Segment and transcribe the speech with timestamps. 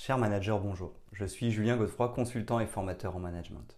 [0.00, 0.92] Cher manager, bonjour.
[1.10, 3.76] Je suis Julien Godefroy, consultant et formateur en management.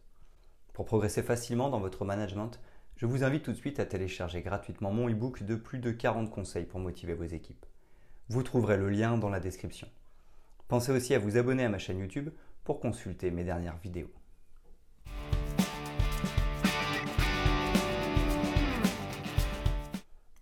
[0.74, 2.60] Pour progresser facilement dans votre management,
[2.98, 6.30] je vous invite tout de suite à télécharger gratuitement mon e-book de plus de 40
[6.30, 7.64] conseils pour motiver vos équipes.
[8.28, 9.88] Vous trouverez le lien dans la description.
[10.68, 12.28] Pensez aussi à vous abonner à ma chaîne YouTube
[12.64, 14.12] pour consulter mes dernières vidéos.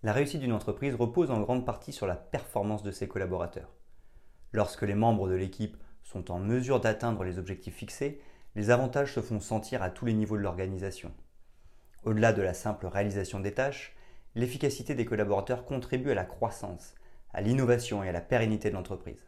[0.03, 3.78] La réussite d'une entreprise repose en grande partie sur la performance de ses collaborateurs.
[4.51, 8.21] Lorsque les membres de l'équipe sont en mesure d'atteindre les objectifs fixés,
[8.55, 11.13] les avantages se font sentir à tous les niveaux de l'organisation.
[12.03, 13.95] Au-delà de la simple réalisation des tâches,
[14.35, 16.95] l'efficacité des collaborateurs contribue à la croissance,
[17.33, 19.23] à l'innovation et à la pérennité de l'entreprise.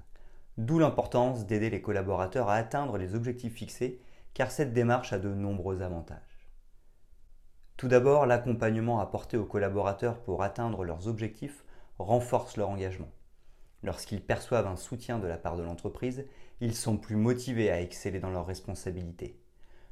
[0.58, 4.02] D'où l'importance d'aider les collaborateurs à atteindre les objectifs fixés,
[4.34, 6.50] car cette démarche a de nombreux avantages.
[7.78, 11.64] Tout d'abord, l'accompagnement apporté aux collaborateurs pour atteindre leurs objectifs
[12.00, 13.12] renforce leur engagement.
[13.84, 16.26] Lorsqu'ils perçoivent un soutien de la part de l'entreprise,
[16.60, 19.40] ils sont plus motivés à exceller dans leurs responsabilités.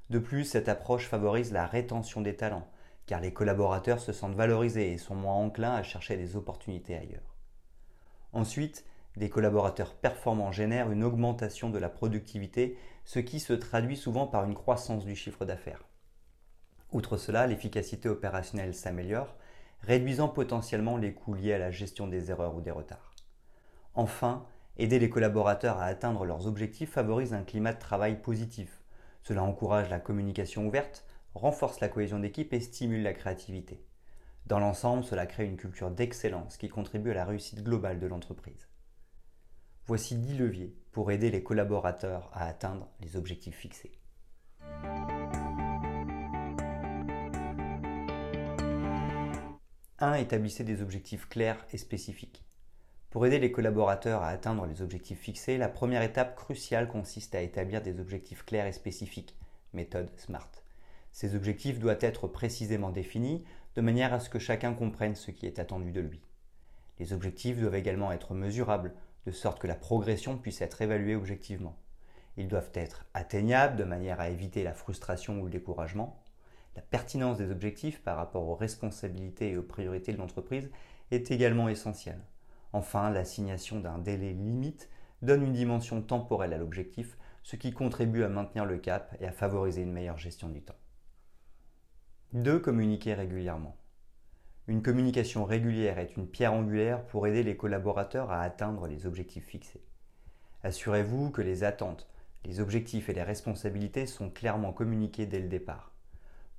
[0.09, 2.67] De plus, cette approche favorise la rétention des talents,
[3.07, 7.35] car les collaborateurs se sentent valorisés et sont moins enclins à chercher des opportunités ailleurs.
[8.33, 8.85] Ensuite,
[9.17, 14.45] des collaborateurs performants génèrent une augmentation de la productivité, ce qui se traduit souvent par
[14.45, 15.83] une croissance du chiffre d'affaires.
[16.91, 19.35] Outre cela, l'efficacité opérationnelle s'améliore,
[19.81, 23.08] réduisant potentiellement les coûts liés à la gestion des erreurs ou des retards.
[23.95, 24.45] Enfin,
[24.77, 28.81] aider les collaborateurs à atteindre leurs objectifs favorise un climat de travail positif.
[29.23, 33.83] Cela encourage la communication ouverte, renforce la cohésion d'équipe et stimule la créativité.
[34.45, 38.67] Dans l'ensemble, cela crée une culture d'excellence qui contribue à la réussite globale de l'entreprise.
[39.85, 43.99] Voici 10 leviers pour aider les collaborateurs à atteindre les objectifs fixés.
[50.01, 50.13] 1.
[50.13, 52.48] Établissez des objectifs clairs et spécifiques.
[53.09, 57.41] Pour aider les collaborateurs à atteindre les objectifs fixés, la première étape cruciale consiste à
[57.41, 59.35] établir des objectifs clairs et spécifiques,
[59.73, 60.51] méthode SMART.
[61.11, 63.43] Ces objectifs doivent être précisément définis
[63.75, 66.21] de manière à ce que chacun comprenne ce qui est attendu de lui.
[66.99, 68.93] Les objectifs doivent également être mesurables,
[69.25, 71.75] de sorte que la progression puisse être évaluée objectivement.
[72.37, 76.21] Ils doivent être atteignables de manière à éviter la frustration ou le découragement.
[76.75, 80.69] La pertinence des objectifs par rapport aux responsabilités et aux priorités de l'entreprise
[81.09, 82.21] est également essentielle.
[82.73, 84.89] Enfin, l'assignation d'un délai limite
[85.21, 89.31] donne une dimension temporelle à l'objectif, ce qui contribue à maintenir le cap et à
[89.31, 90.77] favoriser une meilleure gestion du temps.
[92.33, 92.59] 2.
[92.59, 93.75] Communiquer régulièrement.
[94.67, 99.47] Une communication régulière est une pierre angulaire pour aider les collaborateurs à atteindre les objectifs
[99.47, 99.83] fixés.
[100.61, 102.07] Assurez-vous que les attentes,
[102.45, 105.91] les objectifs et les responsabilités sont clairement communiqués dès le départ.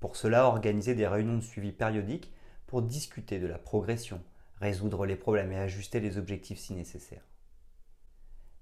[0.01, 2.33] Pour cela, organisez des réunions de suivi périodiques
[2.67, 4.21] pour discuter de la progression,
[4.61, 7.23] résoudre les problèmes et ajuster les objectifs si nécessaire.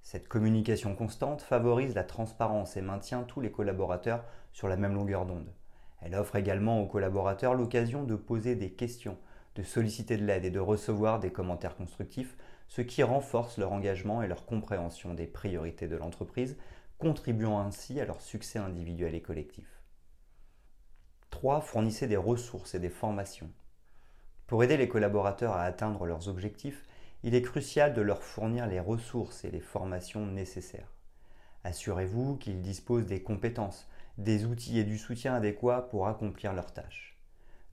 [0.03, 5.27] Cette communication constante favorise la transparence et maintient tous les collaborateurs sur la même longueur
[5.27, 5.53] d'onde.
[6.01, 9.19] Elle offre également aux collaborateurs l'occasion de poser des questions,
[9.57, 12.37] de solliciter de l'aide et de recevoir des commentaires constructifs,
[12.69, 16.57] ce qui renforce leur engagement et leur compréhension des priorités de l'entreprise,
[16.99, 19.83] contribuant ainsi à leur succès individuel et collectif.
[21.31, 21.61] 3.
[21.61, 23.51] Fournissez des ressources et des formations.
[24.49, 26.83] Pour aider les collaborateurs à atteindre leurs objectifs,
[27.23, 30.91] il est crucial de leur fournir les ressources et les formations nécessaires.
[31.65, 33.87] Assurez-vous qu'ils disposent des compétences,
[34.17, 37.21] des outils et du soutien adéquats pour accomplir leurs tâches.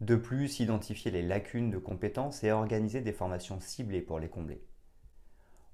[0.01, 4.61] De plus, identifier les lacunes de compétences et organiser des formations ciblées pour les combler.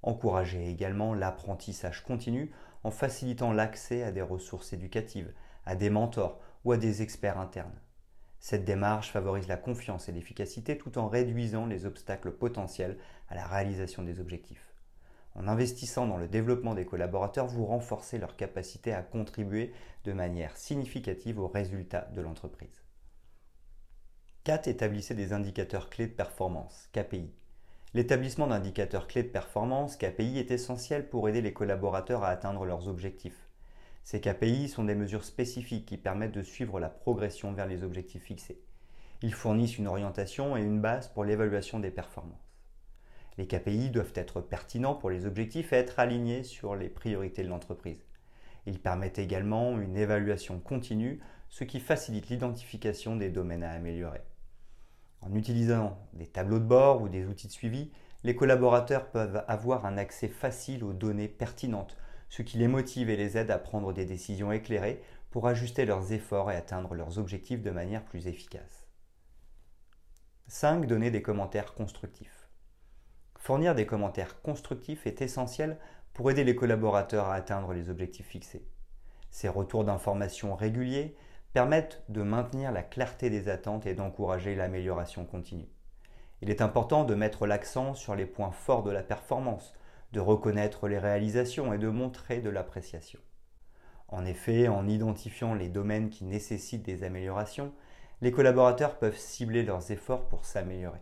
[0.04, 2.52] Encouragez également l'apprentissage continu
[2.84, 5.34] en facilitant l'accès à des ressources éducatives,
[5.66, 7.80] à des mentors ou à des experts internes.
[8.42, 12.98] Cette démarche favorise la confiance et l'efficacité tout en réduisant les obstacles potentiels
[13.28, 14.74] à la réalisation des objectifs.
[15.36, 20.56] En investissant dans le développement des collaborateurs, vous renforcez leur capacité à contribuer de manière
[20.56, 22.82] significative aux résultats de l'entreprise.
[24.42, 24.66] 4.
[24.66, 27.32] Établissez des indicateurs clés de performance, KPI.
[27.94, 32.88] L'établissement d'indicateurs clés de performance, KPI, est essentiel pour aider les collaborateurs à atteindre leurs
[32.88, 33.51] objectifs.
[34.04, 38.24] Ces KPI sont des mesures spécifiques qui permettent de suivre la progression vers les objectifs
[38.24, 38.60] fixés.
[39.22, 42.52] Ils fournissent une orientation et une base pour l'évaluation des performances.
[43.38, 47.48] Les KPI doivent être pertinents pour les objectifs et être alignés sur les priorités de
[47.48, 48.04] l'entreprise.
[48.66, 54.22] Ils permettent également une évaluation continue, ce qui facilite l'identification des domaines à améliorer.
[55.20, 57.92] En utilisant des tableaux de bord ou des outils de suivi,
[58.24, 61.96] les collaborateurs peuvent avoir un accès facile aux données pertinentes
[62.32, 66.14] ce qui les motive et les aide à prendre des décisions éclairées pour ajuster leurs
[66.14, 68.86] efforts et atteindre leurs objectifs de manière plus efficace.
[70.46, 70.86] 5.
[70.86, 72.48] Donner des commentaires constructifs.
[73.38, 75.78] Fournir des commentaires constructifs est essentiel
[76.14, 78.66] pour aider les collaborateurs à atteindre les objectifs fixés.
[79.30, 81.14] Ces retours d'informations réguliers
[81.52, 85.68] permettent de maintenir la clarté des attentes et d'encourager l'amélioration continue.
[86.40, 89.74] Il est important de mettre l'accent sur les points forts de la performance,
[90.12, 93.20] de reconnaître les réalisations et de montrer de l'appréciation.
[94.08, 97.72] En effet, en identifiant les domaines qui nécessitent des améliorations,
[98.20, 101.00] les collaborateurs peuvent cibler leurs efforts pour s'améliorer.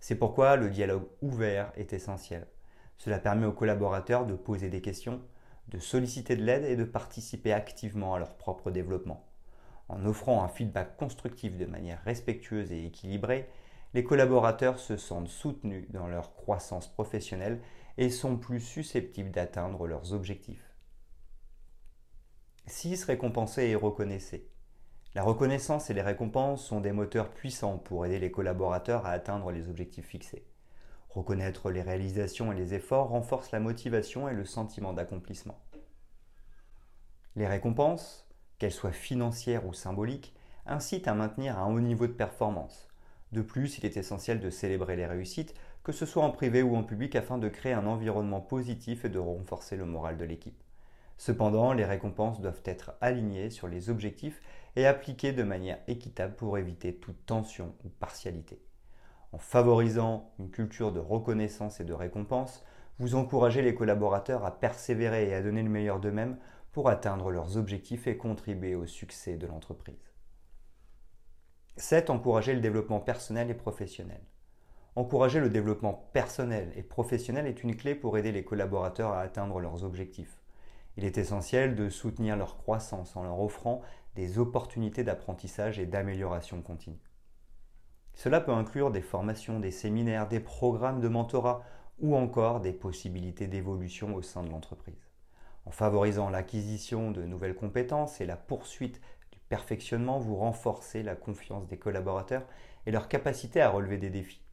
[0.00, 2.46] C'est pourquoi le dialogue ouvert est essentiel.
[2.98, 5.20] Cela permet aux collaborateurs de poser des questions,
[5.68, 9.24] de solliciter de l'aide et de participer activement à leur propre développement.
[9.88, 13.48] En offrant un feedback constructif de manière respectueuse et équilibrée,
[13.94, 17.60] les collaborateurs se sentent soutenus dans leur croissance professionnelle
[17.98, 20.74] et sont plus susceptibles d'atteindre leurs objectifs.
[22.66, 23.04] 6.
[23.04, 24.50] Récompenser et reconnaissez.
[25.14, 29.50] La reconnaissance et les récompenses sont des moteurs puissants pour aider les collaborateurs à atteindre
[29.50, 30.46] les objectifs fixés.
[31.08, 35.58] Reconnaître les réalisations et les efforts renforce la motivation et le sentiment d'accomplissement.
[37.34, 38.28] Les récompenses,
[38.58, 40.34] qu'elles soient financières ou symboliques,
[40.66, 42.88] incitent à maintenir un haut niveau de performance.
[43.32, 45.54] De plus, il est essentiel de célébrer les réussites,
[45.86, 49.08] que ce soit en privé ou en public, afin de créer un environnement positif et
[49.08, 50.60] de renforcer le moral de l'équipe.
[51.16, 54.42] Cependant, les récompenses doivent être alignées sur les objectifs
[54.74, 58.60] et appliquées de manière équitable pour éviter toute tension ou partialité.
[59.30, 62.64] En favorisant une culture de reconnaissance et de récompense,
[62.98, 66.36] vous encouragez les collaborateurs à persévérer et à donner le meilleur d'eux-mêmes
[66.72, 70.12] pour atteindre leurs objectifs et contribuer au succès de l'entreprise.
[71.76, 72.10] 7.
[72.10, 74.20] Encourager le développement personnel et professionnel.
[74.96, 79.60] Encourager le développement personnel et professionnel est une clé pour aider les collaborateurs à atteindre
[79.60, 80.40] leurs objectifs.
[80.96, 83.82] Il est essentiel de soutenir leur croissance en leur offrant
[84.14, 87.12] des opportunités d'apprentissage et d'amélioration continue.
[88.14, 91.62] Cela peut inclure des formations, des séminaires, des programmes de mentorat
[91.98, 95.10] ou encore des possibilités d'évolution au sein de l'entreprise.
[95.66, 101.66] En favorisant l'acquisition de nouvelles compétences et la poursuite du perfectionnement, vous renforcez la confiance
[101.66, 102.46] des collaborateurs
[102.86, 104.45] et leur capacité à relever des défis.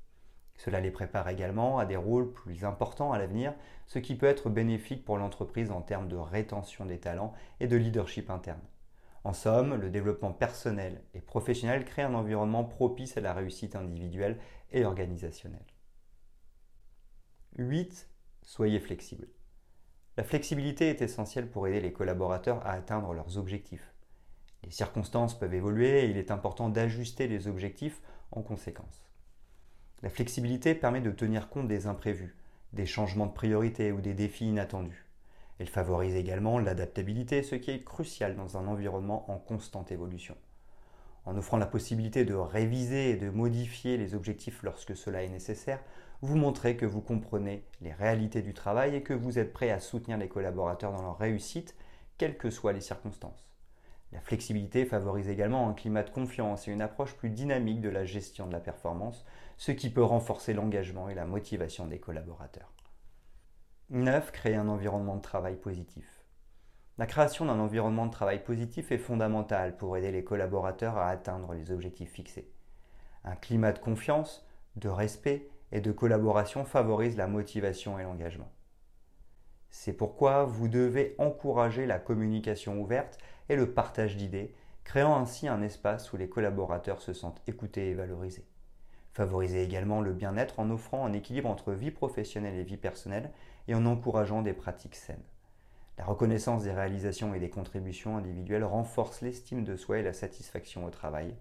[0.58, 3.54] Cela les prépare également à des rôles plus importants à l'avenir,
[3.88, 7.76] ce qui peut être bénéfique pour l'entreprise en termes de rétention des talents et de
[7.76, 8.62] leadership interne.
[9.24, 14.38] En somme, le développement personnel et professionnel crée un environnement propice à la réussite individuelle
[14.72, 15.66] et organisationnelle.
[17.58, 18.10] 8.
[18.42, 19.28] Soyez flexible.
[20.18, 23.94] La flexibilité est essentielle pour aider les collaborateurs à atteindre leurs objectifs.
[24.64, 28.02] Les circonstances peuvent évoluer et il est important d'ajuster les objectifs
[28.32, 29.13] en conséquence.
[30.04, 32.36] La flexibilité permet de tenir compte des imprévus,
[32.74, 35.06] des changements de priorité ou des défis inattendus.
[35.60, 40.36] Elle favorise également l'adaptabilité, ce qui est crucial dans un environnement en constante évolution.
[41.26, 45.80] En offrant la possibilité de réviser et de modifier les objectifs lorsque cela est nécessaire,
[46.22, 49.80] vous montrez que vous comprenez les réalités du travail et que vous êtes prêt à
[49.80, 51.78] soutenir les collaborateurs dans leur réussite,
[52.18, 53.53] quelles que soient les circonstances.
[54.14, 58.06] La flexibilité favorise également un climat de confiance et une approche plus dynamique de la
[58.06, 59.26] gestion de la performance,
[59.58, 62.72] ce qui peut renforcer l'engagement et la motivation des collaborateurs.
[63.90, 64.32] 9.
[64.32, 66.24] Créer un environnement de travail positif.
[67.00, 71.56] La création d'un environnement de travail positif est fondamentale pour aider les collaborateurs à atteindre
[71.56, 72.52] les objectifs fixés.
[73.24, 74.46] Un climat de confiance,
[74.76, 78.52] de respect et de collaboration favorise la motivation et l'engagement.
[79.72, 83.18] C'est pourquoi vous devez encourager la communication ouverte
[83.50, 87.94] et le partage d'idées, créant ainsi un espace où les collaborateurs se sentent écoutés et
[87.94, 88.46] valorisés.
[89.14, 93.32] Favorisez également le bien-être en offrant un équilibre entre vie professionnelle et vie personnelle
[93.68, 95.24] et en encourageant des pratiques saines.
[96.00, 100.86] La reconnaissance des réalisations et des contributions individuelles renforce l'estime de soi et la satisfaction
[100.86, 101.36] au travail.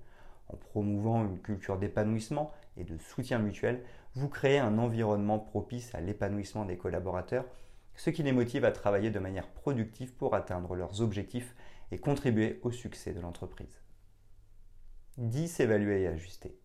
[0.49, 3.83] En promouvant une culture d'épanouissement et de soutien mutuel,
[4.15, 7.47] vous créez un environnement propice à l'épanouissement des collaborateurs,
[7.97, 11.55] ce qui les motive à travailler de manière productive pour atteindre leurs objectifs
[11.99, 13.81] contribuer au succès de l'entreprise.
[15.19, 15.61] 10.
[15.61, 16.57] Évaluer et ajuster.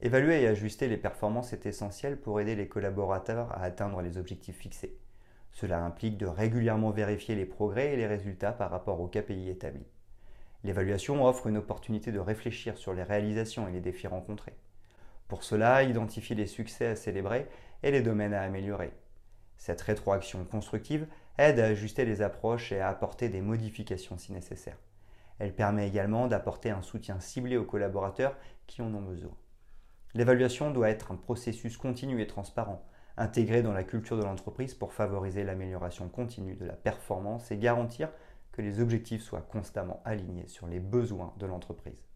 [0.00, 4.56] Évaluer et ajuster les performances est essentiel pour aider les collaborateurs à atteindre les objectifs
[4.56, 4.98] fixés.
[5.52, 9.86] Cela implique de régulièrement vérifier les progrès et les résultats par rapport aux KPI établis.
[10.64, 14.56] L'évaluation offre une opportunité de réfléchir sur les réalisations et les défis rencontrés.
[15.28, 17.46] Pour cela, identifier les succès à célébrer
[17.82, 18.92] et les domaines à améliorer.
[19.56, 21.06] Cette rétroaction constructive
[21.38, 24.78] aide à ajuster les approches et à apporter des modifications si nécessaire.
[25.38, 28.36] Elle permet également d'apporter un soutien ciblé aux collaborateurs
[28.66, 29.34] qui en ont besoin.
[30.14, 32.84] L'évaluation doit être un processus continu et transparent,
[33.16, 38.10] intégré dans la culture de l'entreprise pour favoriser l'amélioration continue de la performance et garantir
[38.52, 42.06] que les objectifs soient constamment alignés sur les besoins de l'entreprise.